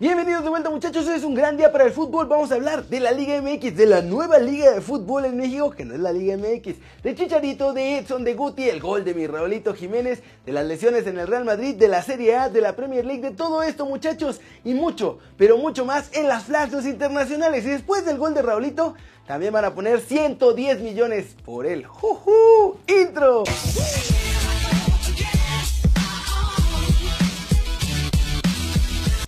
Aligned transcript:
Bienvenidos 0.00 0.42
de 0.42 0.48
vuelta 0.48 0.70
muchachos, 0.70 1.06
hoy 1.06 1.16
es 1.16 1.24
un 1.24 1.34
gran 1.34 1.58
día 1.58 1.70
para 1.70 1.84
el 1.84 1.92
fútbol, 1.92 2.26
vamos 2.26 2.50
a 2.50 2.54
hablar 2.54 2.86
de 2.86 3.00
la 3.00 3.12
Liga 3.12 3.38
MX, 3.42 3.76
de 3.76 3.84
la 3.84 4.00
nueva 4.00 4.38
Liga 4.38 4.70
de 4.70 4.80
Fútbol 4.80 5.26
en 5.26 5.36
México, 5.36 5.72
que 5.72 5.84
no 5.84 5.92
es 5.92 6.00
la 6.00 6.10
Liga 6.10 6.38
MX, 6.38 6.76
de 7.02 7.14
Chicharito, 7.14 7.74
de 7.74 7.98
Edson, 7.98 8.24
de 8.24 8.32
Guti, 8.32 8.66
el 8.66 8.80
gol 8.80 9.04
de 9.04 9.12
mi 9.12 9.26
Raulito 9.26 9.74
Jiménez, 9.74 10.22
de 10.46 10.52
las 10.52 10.64
lesiones 10.64 11.06
en 11.06 11.18
el 11.18 11.26
Real 11.26 11.44
Madrid, 11.44 11.74
de 11.74 11.88
la 11.88 12.00
Serie 12.00 12.34
A, 12.34 12.48
de 12.48 12.62
la 12.62 12.74
Premier 12.74 13.04
League, 13.04 13.20
de 13.20 13.32
todo 13.32 13.62
esto 13.62 13.84
muchachos, 13.84 14.40
y 14.64 14.72
mucho, 14.72 15.18
pero 15.36 15.58
mucho 15.58 15.84
más 15.84 16.08
en 16.14 16.28
las 16.28 16.44
flashes 16.44 16.86
internacionales, 16.86 17.66
y 17.66 17.68
después 17.68 18.06
del 18.06 18.16
gol 18.16 18.32
de 18.32 18.40
Raulito, 18.40 18.94
también 19.26 19.52
van 19.52 19.66
a 19.66 19.74
poner 19.74 20.00
110 20.00 20.80
millones 20.80 21.36
por 21.44 21.66
el 21.66 21.84
Juju 21.84 22.78
Intro. 22.86 23.44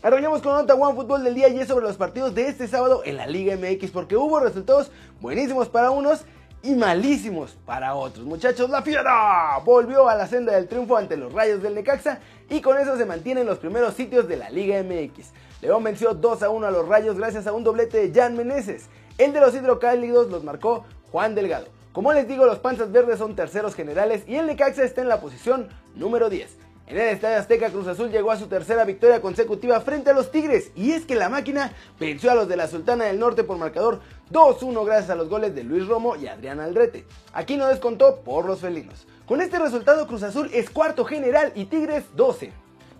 Arrancamos 0.04 0.42
con 0.42 0.54
nota 0.54 0.74
One 0.74 0.96
Fútbol 0.96 1.22
del 1.22 1.36
día 1.36 1.46
y 1.46 1.60
es 1.60 1.68
sobre 1.68 1.86
los 1.86 1.96
partidos 1.96 2.34
de 2.34 2.48
este 2.48 2.66
sábado 2.66 3.02
en 3.04 3.16
la 3.16 3.28
Liga 3.28 3.56
MX 3.56 3.92
porque 3.92 4.16
hubo 4.16 4.40
resultados 4.40 4.90
buenísimos 5.20 5.68
para 5.68 5.92
unos 5.92 6.22
y 6.64 6.74
malísimos 6.74 7.56
para 7.64 7.94
otros. 7.94 8.26
Muchachos, 8.26 8.68
la 8.68 8.82
fiera 8.82 9.56
volvió 9.64 10.08
a 10.08 10.16
la 10.16 10.26
senda 10.26 10.54
del 10.54 10.66
triunfo 10.66 10.96
ante 10.96 11.16
los 11.16 11.32
Rayos 11.32 11.62
del 11.62 11.76
Necaxa 11.76 12.18
y 12.50 12.60
con 12.60 12.78
eso 12.78 12.96
se 12.96 13.06
mantienen 13.06 13.46
los 13.46 13.58
primeros 13.58 13.94
sitios 13.94 14.26
de 14.26 14.38
la 14.38 14.50
Liga 14.50 14.82
MX. 14.82 15.30
León 15.60 15.84
venció 15.84 16.14
2 16.14 16.42
a 16.42 16.50
1 16.50 16.66
a 16.66 16.72
los 16.72 16.88
Rayos 16.88 17.16
gracias 17.16 17.46
a 17.46 17.52
un 17.52 17.62
doblete 17.62 18.08
de 18.08 18.20
Jan 18.20 18.36
Meneses. 18.36 18.86
El 19.18 19.32
de 19.32 19.38
los 19.38 19.54
hidrocálidos 19.54 20.28
los 20.30 20.42
marcó 20.42 20.84
Juan 21.12 21.36
Delgado. 21.36 21.68
Como 21.92 22.12
les 22.12 22.26
digo, 22.26 22.44
los 22.44 22.58
Panzas 22.58 22.90
Verdes 22.90 23.18
son 23.18 23.36
terceros 23.36 23.76
generales 23.76 24.24
y 24.26 24.34
el 24.34 24.46
Necaxa 24.46 24.82
está 24.82 25.00
en 25.00 25.08
la 25.08 25.20
posición 25.20 25.68
número 25.94 26.28
10. 26.28 26.71
En 26.92 26.98
el 26.98 27.08
Estadio 27.08 27.38
Azteca 27.38 27.70
Cruz 27.70 27.86
Azul 27.86 28.10
llegó 28.10 28.32
a 28.32 28.36
su 28.36 28.48
tercera 28.48 28.84
victoria 28.84 29.22
consecutiva 29.22 29.80
frente 29.80 30.10
a 30.10 30.12
los 30.12 30.30
Tigres 30.30 30.72
y 30.76 30.92
es 30.92 31.06
que 31.06 31.14
la 31.14 31.30
máquina 31.30 31.72
venció 31.98 32.30
a 32.30 32.34
los 32.34 32.48
de 32.48 32.56
la 32.58 32.68
Sultana 32.68 33.06
del 33.06 33.18
Norte 33.18 33.44
por 33.44 33.56
marcador 33.56 34.02
2-1 34.30 34.84
gracias 34.84 35.08
a 35.08 35.14
los 35.14 35.30
goles 35.30 35.54
de 35.54 35.64
Luis 35.64 35.86
Romo 35.86 36.16
y 36.16 36.26
Adrián 36.26 36.60
Aldrete. 36.60 37.06
Aquí 37.32 37.56
no 37.56 37.66
descontó 37.68 38.20
por 38.20 38.44
los 38.44 38.60
felinos. 38.60 39.06
Con 39.24 39.40
este 39.40 39.58
resultado 39.58 40.06
Cruz 40.06 40.22
Azul 40.22 40.50
es 40.52 40.68
cuarto 40.68 41.06
general 41.06 41.52
y 41.54 41.64
Tigres 41.64 42.04
12. 42.14 42.52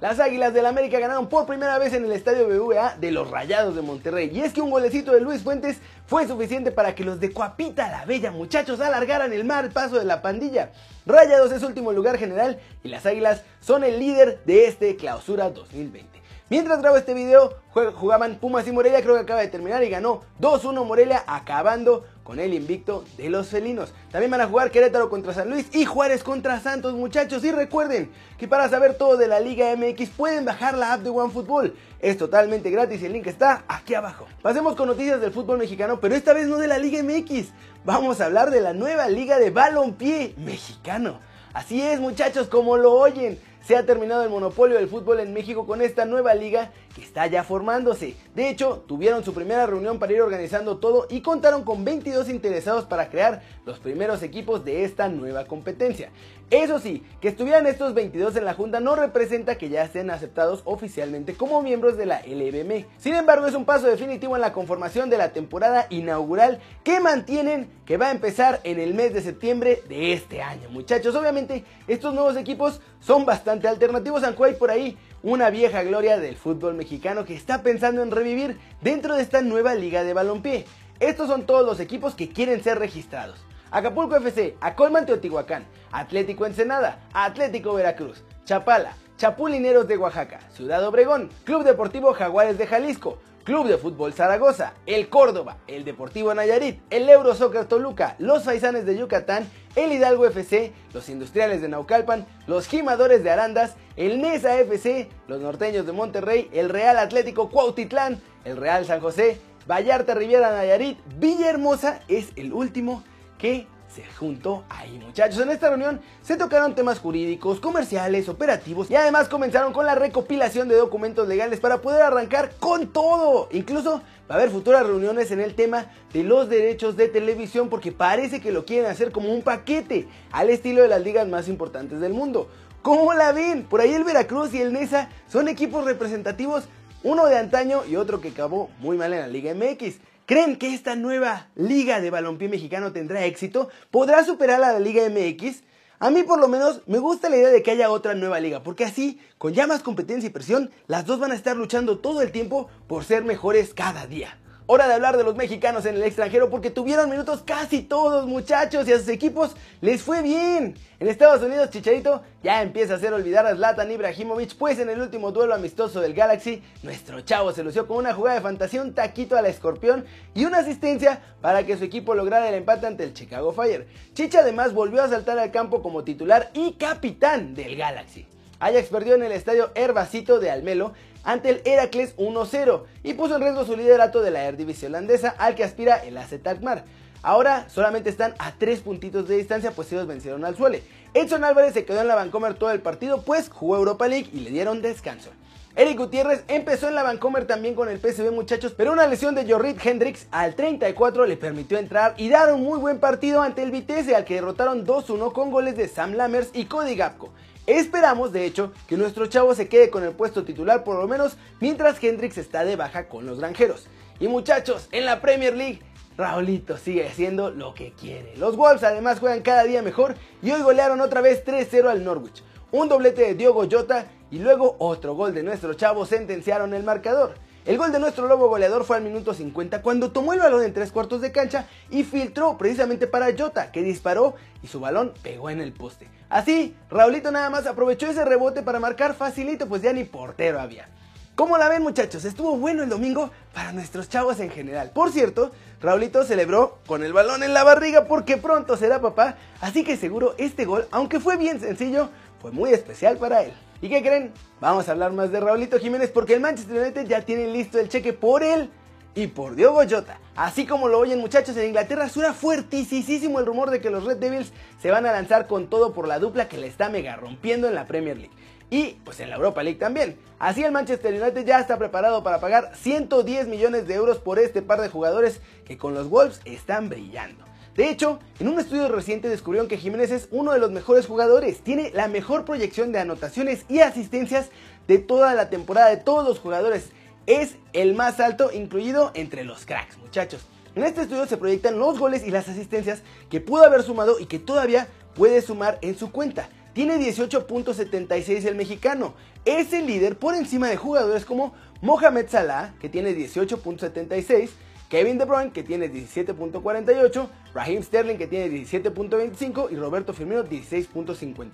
Las 0.03 0.19
Águilas 0.19 0.53
del 0.53 0.67
América 0.67 0.99
ganaron 0.99 1.29
por 1.29 1.47
primera 1.47 1.79
vez 1.79 1.93
en 1.93 2.05
el 2.05 2.11
estadio 2.11 2.49
BVA 2.49 2.97
de 2.97 3.13
los 3.13 3.31
Rayados 3.31 3.77
de 3.77 3.83
Monterrey. 3.83 4.33
Y 4.35 4.41
es 4.41 4.53
que 4.53 4.61
un 4.61 4.73
golecito 4.73 5.13
de 5.13 5.21
Luis 5.21 5.45
Fuentes 5.45 5.79
fue 6.07 6.27
suficiente 6.27 6.73
para 6.73 6.93
que 6.97 7.05
los 7.05 7.21
de 7.21 7.33
Coapita 7.33 7.89
la 7.89 8.05
Bella 8.05 8.33
muchachos 8.33 8.81
alargaran 8.81 9.33
el 9.33 9.45
mal 9.45 9.71
paso 9.71 10.01
de 10.01 10.05
la 10.05 10.21
pandilla. 10.21 10.73
Rayados 11.07 11.53
es 11.53 11.63
último 11.63 11.93
lugar 11.93 12.19
general 12.19 12.59
y 12.83 12.89
las 12.89 13.07
Águilas 13.07 13.45
son 13.61 13.85
el 13.85 14.01
líder 14.01 14.41
de 14.45 14.67
este 14.67 14.97
clausura 14.97 15.51
2020. 15.51 16.22
Mientras 16.53 16.83
grabo 16.83 16.99
este 16.99 17.15
video, 17.15 17.55
jugaban 17.95 18.35
Pumas 18.35 18.69
y 18.69 18.73
Morelia, 18.73 19.01
creo 19.01 19.15
que 19.15 19.23
acaba 19.23 19.41
de 19.41 19.49
terminar 19.49 19.83
y 19.85 19.89
ganó 19.89 20.21
2-1 20.39 20.85
Morelia, 20.85 21.25
acabando 21.27 22.05
con 22.25 22.39
el 22.39 22.53
invicto 22.53 23.07
de 23.17 23.31
los 23.31 23.49
felinos. 23.49 23.95
También 24.11 24.31
van 24.31 24.43
a 24.43 24.47
jugar 24.47 24.71
Querétaro 24.71 25.09
contra 25.09 25.33
San 25.33 25.49
Luis 25.49 25.75
y 25.75 25.87
Juárez 25.87 26.23
contra 26.23 26.61
Santos, 26.61 26.93
muchachos. 26.93 27.43
Y 27.43 27.53
recuerden 27.53 28.13
que 28.37 28.49
para 28.49 28.69
saber 28.69 28.99
todo 28.99 29.17
de 29.17 29.29
la 29.29 29.41
Liga 29.41 29.75
MX 29.75 30.11
pueden 30.11 30.45
bajar 30.45 30.77
la 30.77 30.93
app 30.93 31.01
de 31.01 31.09
OneFootball. 31.09 31.75
Es 32.01 32.19
totalmente 32.19 32.69
gratis 32.69 33.01
y 33.01 33.07
el 33.07 33.15
link 33.15 33.29
está 33.29 33.65
aquí 33.67 33.95
abajo. 33.95 34.27
Pasemos 34.43 34.77
con 34.77 34.89
noticias 34.89 35.23
del 35.23 35.33
fútbol 35.33 35.57
mexicano, 35.57 36.01
pero 36.01 36.15
esta 36.15 36.35
vez 36.35 36.49
no 36.49 36.59
de 36.59 36.69
la 36.69 36.77
Liga 36.77 37.03
MX. 37.03 37.49
Vamos 37.87 38.21
a 38.21 38.27
hablar 38.27 38.51
de 38.51 38.61
la 38.61 38.75
nueva 38.75 39.09
Liga 39.09 39.39
de 39.39 39.49
Balompié 39.49 40.35
mexicano. 40.37 41.19
Así 41.55 41.81
es, 41.81 41.99
muchachos, 41.99 42.49
como 42.49 42.77
lo 42.77 42.93
oyen 42.93 43.39
se 43.63 43.77
ha 43.77 43.87
terminado 43.87 44.23
el 44.25 44.31
monopolio 44.31 44.77
del 44.77 44.89
fútbol 44.89 45.21
en 45.21 45.33
México 45.33 45.67
con 45.67 45.81
esta 45.81 46.05
nueva 46.05 46.35
liga 46.35 46.73
que 46.95 47.03
está 47.03 47.27
ya 47.27 47.45
formándose. 47.45 48.15
De 48.35 48.49
hecho, 48.49 48.85
tuvieron 48.87 49.25
su 49.25 49.33
primera 49.33 49.67
reunión 49.67 49.99
para 49.99 50.13
ir 50.13 50.21
organizando 50.21 50.79
todo 50.79 51.07
y 51.09 51.21
contaron 51.21 51.65
con 51.65 51.85
22 51.85 52.29
interesados 52.29 52.85
para 52.85 53.09
crear 53.09 53.43
los 53.65 53.79
primeros 53.79 54.23
equipos 54.23 54.65
de 54.65 54.85
esta 54.85 55.09
nueva 55.09 55.47
competencia. 55.47 56.11
Eso 56.53 56.79
sí, 56.79 57.03
que 57.23 57.29
estuvieran 57.29 57.67
estos 57.67 57.95
22 57.95 58.37
en 58.37 58.45
la 58.45 58.53
junta 58.53 58.79
no 58.79 58.95
representa 58.95 59.57
que 59.57 59.71
ya 59.71 59.85
estén 59.85 60.11
aceptados 60.11 60.61
oficialmente 60.67 61.33
como 61.33 61.63
miembros 61.63 61.97
de 61.97 62.05
la 62.05 62.21
LBM. 62.27 62.85
Sin 62.99 63.15
embargo, 63.15 63.47
es 63.47 63.55
un 63.55 63.65
paso 63.65 63.87
definitivo 63.87 64.35
en 64.35 64.43
la 64.43 64.53
conformación 64.53 65.09
de 65.09 65.17
la 65.17 65.33
temporada 65.33 65.87
inaugural 65.89 66.61
que 66.85 67.01
mantienen 67.01 67.71
que 67.87 67.97
va 67.97 68.09
a 68.09 68.11
empezar 68.11 68.61
en 68.65 68.81
el 68.81 68.93
mes 68.93 69.15
de 69.15 69.23
septiembre 69.23 69.83
de 69.89 70.13
este 70.13 70.43
año. 70.43 70.69
Muchachos, 70.69 71.15
obviamente 71.15 71.65
estos 71.89 72.13
nuevos 72.13 72.37
equipos 72.37 72.83
son 73.01 73.25
bastante 73.25 73.67
alternativos, 73.67 74.23
aunque 74.23 74.45
hay 74.45 74.53
por 74.53 74.71
ahí 74.71 74.99
una 75.23 75.49
vieja 75.49 75.83
gloria 75.85 76.19
del 76.19 76.37
fútbol 76.37 76.75
mexicano 76.75 77.25
que 77.25 77.35
está 77.35 77.63
pensando 77.63 78.03
en 78.03 78.11
revivir 78.11 78.59
dentro 78.83 79.17
de 79.17 79.23
esta 79.23 79.41
nueva 79.41 79.75
liga 79.75 80.05
de 80.05 80.13
balompié. 80.13 80.67
Estos 81.01 81.29
son 81.29 81.47
todos 81.47 81.65
los 81.65 81.81
equipos 81.81 82.15
que 82.15 82.29
quieren 82.29 82.63
ser 82.63 82.79
registrados. 82.79 83.43
Acapulco 83.73 84.17
FC, 84.17 84.55
Acolman 84.61 85.07
Teotihuacán, 85.07 85.65
Atlético 85.93 86.45
Ensenada, 86.45 86.99
Atlético 87.15 87.73
Veracruz, 87.73 88.23
Chapala, 88.45 88.95
Chapulineros 89.17 89.89
de 89.89 89.97
Oaxaca, 89.97 90.41
Ciudad 90.51 90.87
Obregón, 90.87 91.31
Club 91.45 91.65
Deportivo 91.65 92.13
Jaguares 92.13 92.59
de 92.59 92.67
Jalisco, 92.67 93.17
Club 93.45 93.69
de 93.69 93.79
Fútbol 93.79 94.13
Zaragoza, 94.13 94.75
el 94.85 95.09
Córdoba, 95.09 95.57
el 95.69 95.87
Deportivo 95.87 96.35
Nayarit, 96.35 96.83
el 96.91 97.09
Eurosoccer 97.09 97.65
Toluca, 97.65 98.15
los 98.19 98.45
Faisanes 98.45 98.85
de 98.85 98.99
Yucatán, 98.99 99.49
el 99.75 99.91
Hidalgo 99.91 100.27
FC, 100.27 100.75
los 100.93 101.09
Industriales 101.09 101.63
de 101.63 101.69
Naucalpan, 101.69 102.27
los 102.47 102.69
Gimadores 102.69 103.25
de 103.25 103.31
Arandas, 103.31 103.77
el 103.97 104.21
Nesa 104.21 104.61
FC, 104.61 105.09
los 105.29 105.41
Norteños 105.41 105.87
de 105.87 105.93
Monterrey, 105.93 106.51
el 106.53 106.69
Real 106.69 106.99
Atlético 106.99 107.49
Cuautitlán, 107.49 108.21
el 108.45 108.59
Real 108.59 108.85
San 108.85 109.01
José, 109.01 109.41
Vallarta 109.67 110.15
Riviera 110.15 110.53
Nayarit, 110.53 110.99
Villahermosa 111.17 112.01
es 112.09 112.33
el 112.37 112.53
último 112.53 113.03
que 113.43 113.67
se 113.93 114.05
juntó 114.05 114.63
ahí 114.71 115.01
muchachos. 115.05 115.41
En 115.41 115.51
esta 115.51 115.69
reunión 115.69 116.01
se 116.23 116.37
tocaron 116.37 116.77
temas 116.77 117.01
jurídicos, 117.01 117.59
comerciales, 117.59 118.29
operativos 118.29 118.89
y 118.89 118.95
además 118.95 119.29
comenzaron 119.29 119.73
con 119.73 119.85
la 119.85 119.97
recopilación 119.97 120.69
de 120.69 120.77
documentos 120.77 121.27
legales 121.27 121.59
para 121.59 121.83
poder 121.83 122.03
arrancar 122.03 122.53
con 122.61 122.87
todo. 122.87 123.49
Incluso 123.51 124.01
va 124.31 124.37
a 124.37 124.39
haber 124.39 124.51
futuras 124.51 124.87
reuniones 124.87 125.33
en 125.33 125.41
el 125.41 125.57
tema 125.57 125.87
de 126.13 126.23
los 126.23 126.49
derechos 126.49 126.97
de 126.97 127.09
televisión 127.09 127.69
porque 127.69 127.91
parece 127.91 128.41
que 128.41 128.53
lo 128.53 128.65
quieren 128.65 128.89
hacer 128.89 129.11
como 129.11 129.35
un 129.35 129.43
paquete 129.43 130.07
al 130.31 130.49
estilo 130.49 130.83
de 130.83 130.89
las 130.89 131.03
ligas 131.03 131.27
más 131.27 131.49
importantes 131.49 131.99
del 131.99 132.15
mundo. 132.15 132.49
¿Cómo 132.81 133.13
la 133.13 133.33
ven? 133.33 133.65
Por 133.65 133.81
ahí 133.81 133.93
el 133.93 134.05
Veracruz 134.05 134.55
y 134.55 134.63
el 134.63 134.73
Nesa 134.73 135.09
son 135.27 135.49
equipos 135.49 135.85
representativos, 135.85 136.69
uno 137.03 137.27
de 137.27 137.39
antaño 137.39 137.83
y 137.91 137.97
otro 137.97 138.21
que 138.21 138.29
acabó 138.29 138.71
muy 138.79 138.97
mal 138.97 139.13
en 139.13 139.21
la 139.21 139.27
Liga 139.27 139.53
MX. 139.53 140.12
¿Creen 140.25 140.57
que 140.57 140.73
esta 140.73 140.95
nueva 140.95 141.49
liga 141.57 142.01
de 142.01 142.11
balompié 142.11 142.49
mexicano 142.49 142.93
tendrá 142.93 143.25
éxito? 143.25 143.69
¿Podrá 143.91 144.25
superar 144.25 144.63
a 144.63 144.73
la 144.73 144.79
Liga 144.79 145.03
MX? 145.09 145.65
A 145.99 146.11
mí 146.11 146.23
por 146.23 146.39
lo 146.39 146.47
menos 146.47 146.83
me 146.87 146.99
gusta 146.99 147.29
la 147.29 147.37
idea 147.37 147.49
de 147.49 147.63
que 147.63 147.73
haya 147.73 147.91
otra 147.91 148.15
nueva 148.15 148.39
liga, 148.39 148.63
porque 148.63 148.85
así, 148.85 149.21
con 149.39 149.53
ya 149.53 149.67
más 149.67 149.83
competencia 149.83 150.29
y 150.29 150.31
presión, 150.31 150.71
las 150.87 151.07
dos 151.07 151.19
van 151.19 151.33
a 151.33 151.35
estar 151.35 151.57
luchando 151.57 151.99
todo 151.99 152.23
el 152.23 152.31
tiempo 152.31 152.69
por 152.87 153.05
ser 153.05 153.25
mejores 153.25 153.75
cada 153.75 154.07
día. 154.07 154.39
Hora 154.67 154.87
de 154.87 154.95
hablar 154.95 155.17
de 155.17 155.25
los 155.25 155.35
mexicanos 155.35 155.87
en 155.87 155.97
el 155.97 156.05
extranjero 156.05 156.49
porque 156.49 156.71
tuvieron 156.71 157.11
minutos 157.11 157.43
casi 157.45 157.83
todos 157.83 158.27
muchachos 158.27 158.87
y 158.87 158.93
a 158.93 158.99
sus 158.99 159.09
equipos 159.09 159.57
les 159.81 160.03
fue 160.03 160.23
bien. 160.23 160.77
En 161.01 161.09
Estados 161.09 161.43
Unidos 161.43 161.71
Chicharito 161.71 162.23
ya 162.45 162.63
empieza 162.63 162.93
a 162.93 162.97
hacer 162.97 163.13
olvidar 163.13 163.45
a 163.45 163.57
Zlatan 163.57 163.91
Ibrahimovic 163.91 164.55
pues 164.57 164.79
en 164.79 164.89
el 164.89 165.01
último 165.01 165.33
duelo 165.33 165.55
amistoso 165.55 166.01
del 166.01 166.15
Galaxy 166.15 166.63
nuestro 166.85 167.23
chavo 167.23 167.53
se 167.53 167.65
lució 167.65 167.89
con 167.89 167.97
una 167.97 168.15
jugada 168.15 168.37
de 168.37 168.43
fantasía, 168.43 168.83
un 168.83 168.95
taquito 168.95 169.37
a 169.37 169.43
la 169.43 169.49
escorpión 169.49 170.05
y 170.33 170.45
una 170.45 170.59
asistencia 170.59 171.21
para 171.41 171.67
que 171.67 171.77
su 171.77 171.83
equipo 171.83 172.15
lograra 172.15 172.49
el 172.49 172.55
empate 172.55 172.87
ante 172.87 173.03
el 173.03 173.15
Chicago 173.15 173.53
Fire. 173.53 173.89
Chicha 174.15 174.41
además 174.41 174.73
volvió 174.73 175.03
a 175.03 175.09
saltar 175.09 175.41
al 175.41 175.51
campo 175.51 175.83
como 175.83 176.05
titular 176.05 176.51
y 176.55 176.75
capitán 176.75 177.55
del 177.55 177.75
Galaxy. 177.77 178.27
Ajax 178.61 178.91
perdió 178.91 179.17
en 179.17 179.25
el 179.25 179.33
estadio 179.33 179.73
Herbacito 179.75 180.39
de 180.39 180.53
Almelo 180.53 180.93
ante 181.25 181.51
el 181.51 181.63
Heracles 181.65 182.17
1-0 182.17 182.83
y 183.03 183.15
puso 183.15 183.37
en 183.37 183.43
riesgo 183.43 183.65
su 183.65 183.77
liderato 183.77 184.21
de 184.23 184.31
la 184.31 184.45
Eredivisie 184.45 184.89
holandesa 184.89 185.35
al 185.39 185.55
que 185.55 185.65
aspira 185.65 185.97
el 185.97 186.17
AZ 186.19 186.35
Alkmaar. 186.45 186.85
Ahora 187.23 187.69
solamente 187.69 188.11
están 188.11 188.35
a 188.39 188.53
3 188.53 188.81
puntitos 188.81 189.29
de 189.29 189.37
distancia 189.37 189.71
pues 189.71 189.93
ellos 189.93 190.07
vencieron 190.07 190.45
al 190.45 190.57
Suele. 190.57 190.83
Edson 191.15 191.45
Álvarez 191.45 191.75
se 191.75 191.85
quedó 191.85 192.01
en 192.01 192.09
la 192.09 192.15
Vancomer 192.15 192.55
todo 192.55 192.71
el 192.71 192.81
partido 192.81 193.23
pues 193.23 193.49
jugó 193.49 193.77
Europa 193.77 194.09
League 194.09 194.29
y 194.33 194.41
le 194.41 194.51
dieron 194.51 194.83
descanso. 194.83 195.31
Eric 195.75 195.97
Gutiérrez 195.97 196.45
empezó 196.49 196.89
en 196.89 196.95
la 196.95 197.03
Vancomer 197.03 197.47
también 197.47 197.75
con 197.75 197.89
el 197.89 197.99
PSV 197.99 198.31
muchachos, 198.31 198.75
pero 198.77 198.93
una 198.93 199.07
lesión 199.07 199.35
de 199.35 199.51
Jorrit 199.51 199.79
Hendricks 199.83 200.27
al 200.31 200.55
34 200.55 201.25
le 201.25 201.39
permitió 201.39 201.79
entrar 201.79 202.13
y 202.19 202.29
dar 202.29 202.53
un 202.53 202.63
muy 202.63 202.79
buen 202.79 202.99
partido 202.99 203.41
ante 203.41 203.63
el 203.63 203.71
Vitesse 203.71 204.15
al 204.15 204.27
que 204.27 204.35
derrotaron 204.35 204.85
2-1 204.87 205.33
con 205.33 205.51
goles 205.51 205.75
de 205.75 205.89
Sam 205.89 206.13
Lammers 206.13 206.51
y 206.53 206.67
Cody 206.67 206.95
Gapco. 206.95 207.31
Esperamos, 207.67 208.33
de 208.33 208.45
hecho, 208.45 208.73
que 208.89 208.97
nuestro 208.97 209.27
chavo 209.27 209.55
se 209.55 209.69
quede 209.69 209.89
con 209.89 210.03
el 210.03 210.13
puesto 210.13 210.45
titular 210.45 210.83
por 210.83 210.97
lo 210.97 211.07
menos 211.07 211.37
mientras 211.61 212.03
Hendrix 212.03 212.37
está 212.39 212.65
de 212.65 212.75
baja 212.75 213.09
con 213.09 213.25
los 213.25 213.39
granjeros. 213.39 213.87
Y 214.19 214.27
muchachos, 214.27 214.89
en 214.91 215.05
la 215.05 215.21
Premier 215.21 215.57
League, 215.57 215.81
Raulito 216.17 216.77
sigue 216.77 217.07
haciendo 217.07 217.51
lo 217.51 217.75
que 217.75 217.93
quiere. 217.93 218.37
Los 218.37 218.57
Wolves 218.57 218.83
además 218.83 219.21
juegan 219.21 219.43
cada 219.43 219.65
día 219.65 219.81
mejor 219.81 220.17
y 220.43 220.51
hoy 220.51 220.63
golearon 220.63 221.01
otra 221.01 221.21
vez 221.21 221.45
3-0 221.45 221.89
al 221.89 222.05
Norwich. 222.05 222.43
Un 222.73 222.89
doblete 222.89 223.23
de 223.23 223.35
Diogo 223.35 223.67
Jota 223.71 224.07
y 224.31 224.39
luego 224.39 224.77
otro 224.79 225.15
gol 225.15 225.33
de 225.33 225.43
nuestro 225.43 225.75
chavo 225.75 226.05
sentenciaron 226.05 226.75
el 226.75 226.83
marcador. 226.83 227.35
El 227.65 227.79
gol 227.79 227.93
de 227.93 228.01
nuestro 228.01 228.27
lobo 228.27 228.49
goleador 228.49 228.85
fue 228.85 228.97
al 228.97 229.05
minuto 229.05 229.35
50 229.35 229.83
cuando 229.83 230.11
tomó 230.11 230.33
el 230.33 230.41
balón 230.41 230.65
en 230.65 230.73
tres 230.73 230.91
cuartos 230.91 231.21
de 231.21 231.31
cancha 231.31 231.67
y 231.91 232.03
filtró 232.03 232.59
precisamente 232.59 233.07
para 233.07 233.29
Jota, 233.39 233.71
que 233.71 233.85
disparó 233.85 234.35
y 234.65 234.67
su 234.67 234.81
balón 234.81 235.13
pegó 235.23 235.49
en 235.49 235.61
el 235.61 235.73
poste. 235.73 236.09
Así, 236.29 236.75
Raulito 236.91 237.31
nada 237.31 237.51
más 237.51 237.69
aprovechó 237.69 238.09
ese 238.09 238.25
rebote 238.25 238.63
para 238.63 238.81
marcar 238.81 239.15
facilito, 239.15 239.69
pues 239.69 239.81
ya 239.81 239.93
ni 239.93 240.03
portero 240.03 240.61
había. 240.61 240.89
¿Cómo 241.37 241.57
la 241.57 241.69
ven 241.69 241.85
muchachos? 241.85 242.25
Estuvo 242.25 242.57
bueno 242.57 242.83
el 242.83 242.89
domingo 242.89 243.31
para 243.55 243.71
nuestros 243.71 244.09
chavos 244.09 244.41
en 244.41 244.51
general. 244.51 244.91
Por 244.91 245.13
cierto, 245.13 245.53
Raulito 245.81 246.25
celebró 246.25 246.81
con 246.89 247.05
el 247.05 247.13
balón 247.13 247.45
en 247.45 247.55
la 247.55 247.63
barriga 247.63 248.07
porque 248.07 248.39
pronto 248.39 248.77
será 248.77 249.01
papá, 249.01 249.37
así 249.61 249.85
que 249.85 249.97
seguro 249.97 250.35
este 250.37 250.65
gol, 250.65 250.89
aunque 250.91 251.21
fue 251.21 251.37
bien 251.37 251.61
sencillo, 251.61 252.09
fue 252.41 252.51
muy 252.51 252.73
especial 252.73 253.19
para 253.19 253.45
él. 253.45 253.53
¿Y 253.83 253.89
qué 253.89 254.01
creen? 254.01 254.33
Vamos 254.61 254.89
a 254.89 254.93
hablar 254.93 255.13
más 255.13 255.33
de 255.33 255.41
Raulito 255.41 255.77
Jiménez 255.81 256.13
porque 256.13 256.35
el 256.35 256.41
Manchester 256.41 256.81
United 256.81 257.05
ya 257.05 257.23
tiene 257.23 257.49
listo 257.49 257.81
el 257.81 257.89
cheque 257.89 258.13
por 258.13 258.45
él 258.45 258.71
y 259.17 259.27
por 259.27 259.57
Diogo 259.57 259.83
Jota. 259.91 260.21
Así 260.37 260.67
como 260.67 260.87
lo 260.87 261.01
oyen 261.01 261.19
muchachos, 261.19 261.57
en 261.57 261.67
Inglaterra 261.67 262.09
suena 262.09 262.33
fuertísimo 262.33 263.41
el 263.41 263.47
rumor 263.47 263.71
de 263.71 263.81
que 263.81 263.91
los 263.91 264.05
Red 264.05 264.19
Devils 264.19 264.53
se 264.81 264.93
van 264.93 265.05
a 265.05 265.11
lanzar 265.11 265.49
con 265.49 265.67
todo 265.67 265.93
por 265.93 266.07
la 266.07 266.21
dupla 266.21 266.49
que 266.49 266.59
le 266.59 266.69
está 266.69 266.91
mega 266.91 267.17
rompiendo 267.17 267.67
en 267.67 267.75
la 267.75 267.87
Premier 267.87 268.17
League. 268.17 268.37
Y 268.71 269.01
pues 269.05 269.19
en 269.19 269.31
la 269.31 269.37
Europa 269.37 269.65
League 269.65 269.81
también. 269.81 270.17
Así 270.39 270.63
el 270.63 270.71
Manchester 270.71 271.21
United 271.21 271.45
ya 271.45 271.59
está 271.59 271.77
preparado 271.77 272.23
para 272.23 272.39
pagar 272.39 272.71
110 272.77 273.49
millones 273.49 273.89
de 273.89 273.95
euros 273.95 274.19
por 274.19 274.39
este 274.39 274.63
par 274.63 274.81
de 274.81 274.91
jugadores 274.91 275.41
que 275.65 275.77
con 275.77 275.93
los 275.93 276.09
Wolves 276.09 276.41
están 276.45 276.89
brillando. 276.89 277.52
De 277.77 277.89
hecho, 277.89 278.19
en 278.39 278.49
un 278.49 278.61
estudio 278.61 278.89
reciente 278.89 279.31
descubrieron 279.31 279.69
que 279.69 279.79
Jiménez 279.79 280.11
es 280.11 280.29
uno 280.31 280.53
de 280.53 280.59
los 280.59 280.71
mejores 280.71 281.07
jugadores, 281.07 281.61
tiene 281.61 281.91
la 281.95 282.07
mejor 282.07 282.45
proyección 282.45 282.93
de 282.93 282.99
anotaciones 282.99 283.65
y 283.69 283.81
asistencias 283.81 284.51
de 284.89 284.99
toda 284.99 285.35
la 285.35 285.49
temporada 285.49 285.89
de 285.89 285.97
todos 285.97 286.27
los 286.29 286.39
jugadores. 286.39 286.91
Es 287.27 287.57
el 287.73 287.95
más 287.95 288.21
alto 288.21 288.51
incluido 288.53 289.11
entre 289.15 289.45
los 289.45 289.65
cracks, 289.65 289.97
muchachos. 289.99 290.43
En 290.75 290.85
este 290.85 291.03
estudio 291.03 291.27
se 291.27 291.37
proyectan 291.39 291.79
los 291.79 291.99
goles 291.99 292.27
y 292.27 292.31
las 292.31 292.49
asistencias 292.49 293.03
que 293.31 293.41
pudo 293.41 293.65
haber 293.65 293.83
sumado 293.83 294.19
y 294.19 294.27
que 294.27 294.39
todavía 294.39 294.89
puede 295.15 295.41
sumar 295.41 295.79
en 295.83 295.97
su 295.97 296.11
cuenta. 296.11 296.49
Tiene 296.75 296.97
18.76 296.97 298.47
el 298.47 298.55
mexicano. 298.55 299.15
Es 299.45 299.73
el 299.73 299.87
líder 299.87 300.19
por 300.19 300.35
encima 300.35 300.69
de 300.69 300.77
jugadores 300.77 301.25
como 301.25 301.55
Mohamed 301.83 302.27
Salah, 302.29 302.75
que 302.81 302.89
tiene 302.89 303.15
18.76, 303.15 304.49
Kevin 304.93 305.17
De 305.17 305.25
Bruyne 305.25 305.53
que 305.53 305.63
tiene 305.63 305.91
17.48, 305.91 307.27
Raheem 307.55 307.83
Sterling 307.83 308.19
que 308.19 308.27
tiene 308.27 308.51
17.25 308.51 309.73
y 309.73 309.77
Roberto 309.77 310.13
Firmino 310.13 310.45
16.58. 310.45 311.47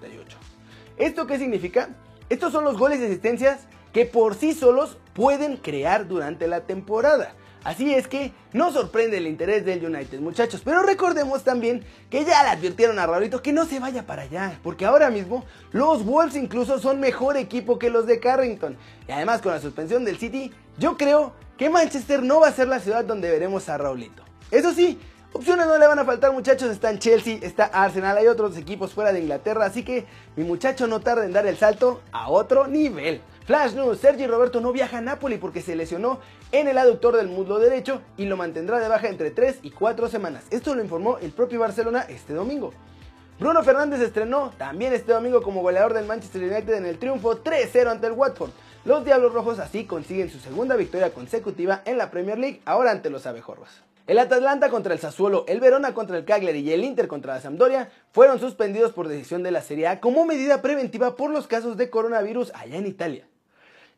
¿Esto 0.97 1.25
qué 1.29 1.39
significa? 1.39 1.91
Estos 2.31 2.51
son 2.51 2.65
los 2.65 2.77
goles 2.77 2.99
y 2.99 3.05
asistencias 3.05 3.69
que 3.93 4.07
por 4.07 4.35
sí 4.35 4.55
solos 4.55 4.99
pueden 5.13 5.57
crear 5.57 6.09
durante 6.09 6.49
la 6.49 6.63
temporada. 6.63 7.33
Así 7.65 7.93
es 7.93 8.07
que 8.09 8.33
no 8.53 8.73
sorprende 8.73 9.19
el 9.19 9.27
interés 9.27 9.65
del 9.65 9.85
United, 9.85 10.21
muchachos. 10.21 10.63
Pero 10.65 10.83
recordemos 10.83 11.45
también 11.45 11.85
que 12.11 12.25
ya 12.25 12.43
le 12.43 12.51
advirtieron 12.51 12.99
a 12.99 13.07
Raulito 13.07 13.43
que 13.43 13.53
no 13.53 13.67
se 13.67 13.81
vaya 13.81 14.07
para 14.07 14.23
allá. 14.23 14.59
Porque 14.63 14.87
ahora 14.87 15.11
mismo 15.11 15.45
los 15.73 16.05
Wolves 16.05 16.37
incluso 16.37 16.79
son 16.79 17.01
mejor 17.01 17.37
equipo 17.37 17.79
que 17.79 17.91
los 17.91 18.07
de 18.07 18.21
Carrington. 18.21 18.77
Y 19.07 19.13
además 19.13 19.43
con 19.43 19.53
la 19.53 19.61
suspensión 19.61 20.05
del 20.05 20.19
City, 20.19 20.53
yo 20.79 20.97
creo 20.97 21.33
que 21.57 21.69
Manchester 21.69 22.23
no 22.23 22.41
va 22.41 22.49
a 22.49 22.53
ser 22.53 22.69
la 22.69 22.81
ciudad 22.81 23.05
donde 23.05 23.31
veremos 23.31 23.69
a 23.69 23.77
Raulito. 23.77 24.23
Eso 24.51 24.73
sí, 24.73 24.99
opciones 25.33 25.67
no 25.67 25.77
le 25.77 25.87
van 25.87 25.99
a 25.99 26.05
faltar 26.05 26.33
muchachos, 26.33 26.71
están 26.71 26.99
Chelsea, 26.99 27.39
está 27.43 27.65
Arsenal, 27.65 28.17
hay 28.17 28.29
otros 28.29 28.57
equipos 28.57 28.95
fuera 28.95 29.13
de 29.13 29.21
Inglaterra, 29.21 29.67
así 29.67 29.83
que 29.83 30.07
mi 30.37 30.45
muchacho 30.45 30.87
no 30.87 31.01
tarda 31.01 31.25
en 31.25 31.33
dar 31.33 31.47
el 31.47 31.57
salto 31.57 32.01
a 32.13 32.31
otro 32.31 32.67
nivel. 32.67 33.21
Flash 33.49 33.73
News, 33.73 34.01
Sergi 34.01 34.27
Roberto 34.27 34.61
no 34.61 34.73
viaja 34.73 34.99
a 34.99 35.01
Napoli 35.01 35.39
porque 35.39 35.63
se 35.63 35.75
lesionó 35.75 36.21
en 36.53 36.69
el 36.69 36.77
aductor 36.77 37.17
del 37.17 37.29
muslo 37.29 37.59
derecho 37.59 38.03
y 38.19 38.27
lo 38.27 38.37
mantendrá 38.37 38.79
de 38.79 38.89
baja 38.89 39.09
entre 39.09 39.31
3 39.31 39.61
y 39.63 39.71
4 39.71 40.09
semanas. 40.09 40.45
Esto 40.51 40.75
lo 40.75 40.83
informó 40.83 41.17
el 41.17 41.31
propio 41.31 41.59
Barcelona 41.59 42.05
este 42.11 42.35
domingo. 42.35 42.75
Bruno 43.41 43.63
Fernández 43.63 44.03
estrenó 44.03 44.53
también 44.59 44.93
este 44.93 45.15
domingo 45.15 45.41
como 45.41 45.63
goleador 45.63 45.95
del 45.95 46.05
Manchester 46.05 46.43
United 46.43 46.75
en 46.75 46.85
el 46.85 46.99
triunfo 46.99 47.43
3-0 47.43 47.87
ante 47.87 48.09
el 48.09 48.13
Watford. 48.13 48.51
Los 48.85 49.03
Diablos 49.07 49.33
Rojos 49.33 49.61
así 49.61 49.87
consiguen 49.87 50.29
su 50.29 50.41
segunda 50.41 50.77
victoria 50.77 51.15
consecutiva 51.15 51.81
en 51.87 51.97
la 51.97 52.11
Premier 52.11 52.39
League, 52.39 52.61
ahora 52.67 52.91
ante 52.91 53.09
los 53.09 53.27
Abejorros. 53.27 53.83
El 54.07 54.19
Atalanta 54.19 54.69
contra 54.69 54.93
el 54.93 55.01
Sassuolo, 55.01 55.47
el 55.49 55.61
Verona 55.61 55.95
contra 55.95 56.19
el 56.19 56.27
Cagliari 56.27 56.59
y 56.59 56.73
el 56.75 56.85
Inter 56.85 57.09
contra 57.09 57.33
la 57.33 57.41
Sampdoria 57.41 57.91
fueron 58.13 58.41
suspendidos 58.41 58.93
por 58.93 59.09
decisión 59.09 59.43
de 59.43 59.53
la 59.53 59.63
Serie 59.63 59.87
A 59.87 60.01
como 60.01 60.27
medida 60.27 60.61
preventiva 60.61 61.17
por 61.17 61.31
los 61.31 61.47
casos 61.47 61.79
de 61.79 61.89
coronavirus 61.89 62.53
allá 62.55 62.77
en 62.77 62.87
Italia. 62.87 63.27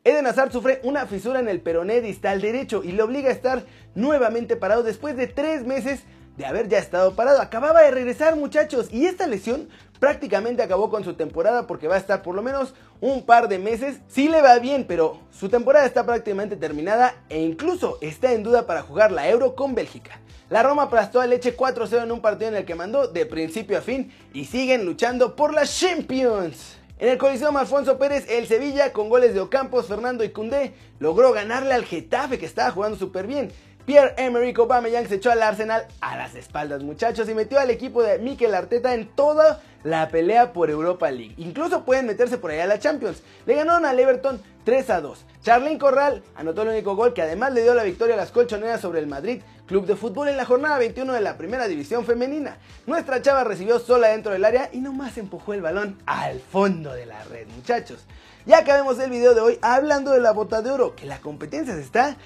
Eden 0.03 0.25
Hazard 0.25 0.51
sufre 0.51 0.79
una 0.83 1.05
fisura 1.05 1.39
en 1.39 1.47
el 1.47 1.61
peroné 1.61 2.01
distal 2.01 2.41
derecho 2.41 2.81
y 2.83 2.91
le 2.91 3.03
obliga 3.03 3.29
a 3.29 3.33
estar 3.33 3.65
nuevamente 3.93 4.55
parado 4.55 4.81
después 4.81 5.15
de 5.15 5.27
tres 5.27 5.63
meses 5.63 6.01
de 6.37 6.47
haber 6.47 6.67
ya 6.67 6.79
estado 6.79 7.15
parado. 7.15 7.39
Acababa 7.39 7.83
de 7.83 7.91
regresar 7.91 8.35
muchachos 8.35 8.87
y 8.91 9.05
esta 9.05 9.27
lesión 9.27 9.69
prácticamente 9.99 10.63
acabó 10.63 10.89
con 10.89 11.03
su 11.03 11.13
temporada 11.13 11.67
porque 11.67 11.87
va 11.87 11.95
a 11.95 11.99
estar 11.99 12.23
por 12.23 12.33
lo 12.33 12.41
menos 12.41 12.73
un 12.99 13.27
par 13.27 13.47
de 13.47 13.59
meses. 13.59 13.99
Sí 14.07 14.27
le 14.27 14.41
va 14.41 14.57
bien, 14.57 14.85
pero 14.87 15.19
su 15.29 15.49
temporada 15.49 15.85
está 15.85 16.03
prácticamente 16.03 16.55
terminada 16.55 17.13
e 17.29 17.39
incluso 17.39 17.99
está 18.01 18.33
en 18.33 18.41
duda 18.41 18.65
para 18.65 18.81
jugar 18.81 19.11
la 19.11 19.29
Euro 19.29 19.53
con 19.53 19.75
Bélgica. 19.75 20.19
La 20.49 20.63
Roma 20.63 20.83
aplastó 20.83 21.21
a 21.21 21.27
Leche 21.27 21.55
4-0 21.55 22.03
en 22.03 22.11
un 22.11 22.21
partido 22.21 22.49
en 22.49 22.57
el 22.57 22.65
que 22.65 22.73
mandó 22.73 23.07
de 23.07 23.27
principio 23.27 23.77
a 23.77 23.81
fin 23.81 24.11
y 24.33 24.45
siguen 24.45 24.83
luchando 24.83 25.35
por 25.35 25.53
las 25.53 25.79
Champions. 25.79 26.80
En 27.01 27.09
el 27.09 27.17
Coliseum 27.17 27.57
Alfonso 27.57 27.97
Pérez, 27.97 28.27
el 28.29 28.45
Sevilla, 28.45 28.93
con 28.93 29.09
goles 29.09 29.33
de 29.33 29.39
Ocampos, 29.39 29.87
Fernando 29.87 30.23
y 30.23 30.29
Cundé, 30.29 30.75
logró 30.99 31.33
ganarle 31.33 31.73
al 31.73 31.83
Getafe 31.83 32.37
que 32.37 32.45
estaba 32.45 32.69
jugando 32.69 32.95
súper 32.95 33.25
bien. 33.25 33.51
Pierre-Emerick 33.87 34.59
Aubameyang 34.59 35.07
se 35.07 35.15
echó 35.15 35.31
al 35.31 35.41
Arsenal 35.41 35.87
a 35.99 36.15
las 36.15 36.35
espaldas, 36.35 36.83
muchachos, 36.83 37.27
y 37.27 37.33
metió 37.33 37.59
al 37.59 37.71
equipo 37.71 38.03
de 38.03 38.19
Mikel 38.19 38.53
Arteta 38.53 38.93
en 38.93 39.07
toda 39.07 39.63
la 39.83 40.09
pelea 40.09 40.53
por 40.53 40.69
Europa 40.69 41.09
League. 41.09 41.33
Incluso 41.37 41.85
pueden 41.85 42.05
meterse 42.05 42.37
por 42.37 42.51
allá 42.51 42.65
a 42.65 42.67
la 42.67 42.77
Champions. 42.77 43.23
Le 43.47 43.55
ganaron 43.55 43.87
al 43.87 43.99
Everton 43.99 44.39
3 44.63 44.89
a 44.91 45.01
2. 45.01 45.25
Charlene 45.41 45.79
Corral 45.79 46.21
anotó 46.35 46.61
el 46.61 46.67
único 46.67 46.95
gol 46.95 47.15
que 47.15 47.23
además 47.23 47.51
le 47.53 47.63
dio 47.63 47.73
la 47.73 47.81
victoria 47.81 48.13
a 48.13 48.17
las 48.17 48.29
colchoneras 48.29 48.79
sobre 48.79 48.99
el 48.99 49.07
Madrid 49.07 49.41
Club 49.71 49.85
de 49.85 49.95
Fútbol 49.95 50.27
en 50.27 50.35
la 50.35 50.43
jornada 50.43 50.77
21 50.79 51.13
de 51.13 51.21
la 51.21 51.37
Primera 51.37 51.65
División 51.65 52.05
Femenina. 52.05 52.57
Nuestra 52.87 53.21
chava 53.21 53.45
recibió 53.45 53.79
sola 53.79 54.09
dentro 54.09 54.33
del 54.33 54.43
área 54.43 54.69
y 54.73 54.81
nomás 54.81 55.17
empujó 55.17 55.53
el 55.53 55.61
balón 55.61 55.97
al 56.05 56.41
fondo 56.41 56.91
de 56.91 57.05
la 57.05 57.23
red, 57.23 57.47
muchachos. 57.55 58.05
Ya 58.45 58.57
acabemos 58.57 58.99
el 58.99 59.09
video 59.09 59.33
de 59.33 59.39
hoy 59.39 59.59
hablando 59.61 60.11
de 60.11 60.19
la 60.19 60.33
bota 60.33 60.61
de 60.61 60.71
oro, 60.71 60.93
que 60.93 61.05
la 61.05 61.21
competencia 61.21 61.73
se 61.73 61.83
está 61.83 62.17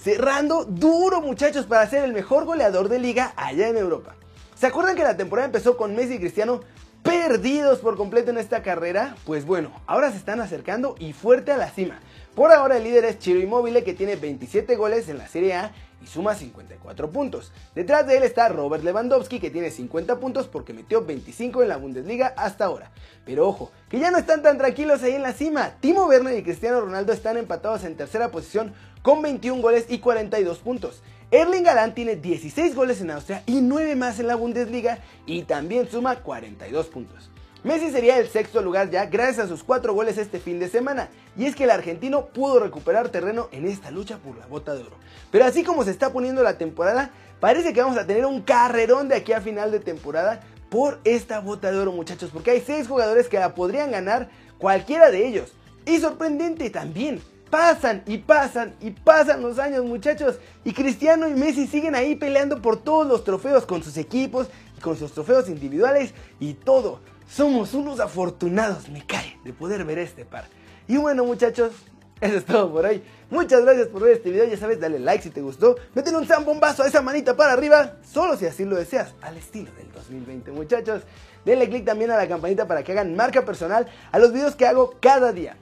cerrando 0.00 0.64
duro 0.64 1.20
muchachos 1.20 1.66
para 1.66 1.88
ser 1.88 2.02
el 2.02 2.12
mejor 2.12 2.46
goleador 2.46 2.88
de 2.88 2.98
liga 2.98 3.32
allá 3.36 3.68
en 3.68 3.76
Europa. 3.76 4.16
¿Se 4.56 4.66
acuerdan 4.66 4.96
que 4.96 5.04
la 5.04 5.16
temporada 5.16 5.46
empezó 5.46 5.76
con 5.76 5.94
Messi 5.94 6.14
y 6.14 6.18
Cristiano 6.18 6.62
perdidos 7.04 7.78
por 7.78 7.96
completo 7.96 8.32
en 8.32 8.38
esta 8.38 8.64
carrera? 8.64 9.14
Pues 9.24 9.44
bueno, 9.44 9.70
ahora 9.86 10.10
se 10.10 10.16
están 10.16 10.40
acercando 10.40 10.96
y 10.98 11.12
fuerte 11.12 11.52
a 11.52 11.58
la 11.58 11.70
cima. 11.70 12.00
Por 12.34 12.52
ahora 12.52 12.76
el 12.76 12.84
líder 12.84 13.04
es 13.04 13.20
Chiro 13.20 13.38
Immobile 13.38 13.84
que 13.84 13.94
tiene 13.94 14.16
27 14.16 14.74
goles 14.74 15.08
en 15.08 15.18
la 15.18 15.28
Serie 15.28 15.54
A 15.54 15.72
y 16.02 16.06
suma 16.06 16.34
54 16.34 17.10
puntos. 17.10 17.52
Detrás 17.74 18.06
de 18.06 18.16
él 18.16 18.22
está 18.22 18.48
Robert 18.48 18.84
Lewandowski 18.84 19.40
que 19.40 19.50
tiene 19.50 19.70
50 19.70 20.20
puntos 20.20 20.46
porque 20.46 20.72
metió 20.72 21.04
25 21.04 21.62
en 21.62 21.68
la 21.68 21.76
Bundesliga 21.76 22.34
hasta 22.36 22.66
ahora. 22.66 22.90
Pero 23.24 23.48
ojo, 23.48 23.70
que 23.88 23.98
ya 23.98 24.10
no 24.10 24.18
están 24.18 24.42
tan 24.42 24.58
tranquilos 24.58 25.02
ahí 25.02 25.14
en 25.14 25.22
la 25.22 25.32
cima. 25.32 25.74
Timo 25.80 26.06
Werner 26.06 26.38
y 26.38 26.42
Cristiano 26.42 26.80
Ronaldo 26.80 27.12
están 27.12 27.36
empatados 27.36 27.84
en 27.84 27.96
tercera 27.96 28.30
posición 28.30 28.72
con 29.02 29.22
21 29.22 29.60
goles 29.62 29.86
y 29.88 29.98
42 29.98 30.58
puntos. 30.58 31.02
Erling 31.30 31.68
Haaland 31.68 31.94
tiene 31.94 32.16
16 32.16 32.74
goles 32.74 33.02
en 33.02 33.10
Austria 33.10 33.42
y 33.44 33.60
9 33.60 33.96
más 33.96 34.18
en 34.18 34.28
la 34.28 34.36
Bundesliga 34.36 35.00
y 35.26 35.42
también 35.42 35.88
suma 35.90 36.16
42 36.16 36.86
puntos. 36.86 37.30
Messi 37.68 37.90
sería 37.90 38.16
el 38.16 38.28
sexto 38.28 38.62
lugar 38.62 38.88
ya 38.88 39.04
gracias 39.04 39.44
a 39.44 39.46
sus 39.46 39.62
cuatro 39.62 39.92
goles 39.92 40.16
este 40.16 40.40
fin 40.40 40.58
de 40.58 40.70
semana, 40.70 41.10
y 41.36 41.44
es 41.44 41.54
que 41.54 41.64
el 41.64 41.70
argentino 41.70 42.28
pudo 42.28 42.60
recuperar 42.60 43.10
terreno 43.10 43.50
en 43.52 43.66
esta 43.66 43.90
lucha 43.90 44.16
por 44.16 44.38
la 44.38 44.46
bota 44.46 44.74
de 44.74 44.84
oro. 44.84 44.96
Pero 45.30 45.44
así 45.44 45.64
como 45.64 45.84
se 45.84 45.90
está 45.90 46.10
poniendo 46.10 46.42
la 46.42 46.56
temporada, 46.56 47.10
parece 47.40 47.74
que 47.74 47.82
vamos 47.82 47.98
a 47.98 48.06
tener 48.06 48.24
un 48.24 48.40
carrerón 48.40 49.10
de 49.10 49.16
aquí 49.16 49.34
a 49.34 49.42
final 49.42 49.70
de 49.70 49.80
temporada 49.80 50.40
por 50.70 50.98
esta 51.04 51.40
bota 51.40 51.70
de 51.70 51.78
oro 51.78 51.92
muchachos, 51.92 52.30
porque 52.32 52.52
hay 52.52 52.62
seis 52.62 52.88
jugadores 52.88 53.28
que 53.28 53.38
la 53.38 53.54
podrían 53.54 53.90
ganar 53.90 54.30
cualquiera 54.56 55.10
de 55.10 55.28
ellos. 55.28 55.52
Y 55.84 55.98
sorprendente 55.98 56.70
también, 56.70 57.20
pasan 57.50 58.02
y 58.06 58.16
pasan 58.16 58.76
y 58.80 58.92
pasan 58.92 59.42
los 59.42 59.58
años 59.58 59.84
muchachos 59.84 60.38
y 60.64 60.72
Cristiano 60.72 61.28
y 61.28 61.34
Messi 61.34 61.66
siguen 61.66 61.94
ahí 61.94 62.14
peleando 62.16 62.62
por 62.62 62.82
todos 62.82 63.06
los 63.06 63.24
trofeos 63.24 63.66
con 63.66 63.82
sus 63.82 63.98
equipos 63.98 64.46
y 64.74 64.80
con 64.80 64.96
sus 64.96 65.12
trofeos 65.12 65.50
individuales 65.50 66.14
y 66.40 66.54
todo. 66.54 67.00
Somos 67.28 67.74
unos 67.74 68.00
afortunados, 68.00 68.88
me 68.88 69.04
cae, 69.06 69.38
de 69.44 69.52
poder 69.52 69.84
ver 69.84 69.98
este 69.98 70.24
par. 70.24 70.44
Y 70.86 70.96
bueno, 70.96 71.24
muchachos, 71.24 71.72
eso 72.20 72.36
es 72.38 72.44
todo 72.46 72.72
por 72.72 72.86
hoy. 72.86 73.02
Muchas 73.30 73.62
gracias 73.62 73.88
por 73.88 74.02
ver 74.02 74.14
este 74.14 74.30
video. 74.30 74.46
Ya 74.46 74.56
sabes, 74.56 74.80
dale 74.80 74.98
like 74.98 75.22
si 75.22 75.30
te 75.30 75.42
gustó. 75.42 75.76
Métele 75.94 76.16
un 76.16 76.26
zambombazo 76.26 76.82
a 76.82 76.86
esa 76.88 77.02
manita 77.02 77.36
para 77.36 77.52
arriba, 77.52 77.96
solo 78.02 78.36
si 78.36 78.46
así 78.46 78.64
lo 78.64 78.76
deseas, 78.76 79.14
al 79.20 79.36
estilo 79.36 79.70
del 79.74 79.92
2020, 79.92 80.52
muchachos. 80.52 81.02
Denle 81.44 81.68
click 81.68 81.84
también 81.84 82.10
a 82.10 82.16
la 82.16 82.26
campanita 82.26 82.66
para 82.66 82.82
que 82.82 82.92
hagan 82.92 83.14
marca 83.14 83.44
personal 83.44 83.86
a 84.10 84.18
los 84.18 84.32
videos 84.32 84.56
que 84.56 84.66
hago 84.66 84.94
cada 84.98 85.32
día. 85.32 85.56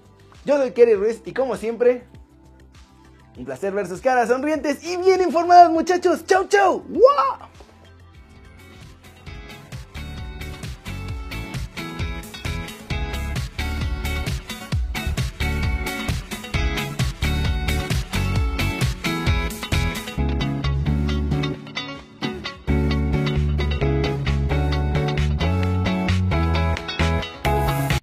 Yo 0.44 0.56
soy 0.56 0.70
Kerry 0.70 0.94
Ruiz 0.94 1.20
y 1.24 1.32
como 1.32 1.56
siempre, 1.56 2.04
Un 3.36 3.44
placer 3.44 3.72
ver 3.72 3.86
sus 3.86 4.00
caras 4.00 4.28
sonrientes 4.28 4.82
y 4.84 4.96
bien 4.96 5.20
informadas 5.20 5.68
muchachos. 5.70 6.24
Chau 6.24 6.46
chau. 6.46 6.84
¡Wow! 6.88 7.65